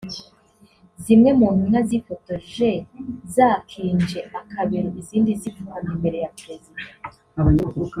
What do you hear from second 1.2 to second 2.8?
mu Ntumwa zifotoje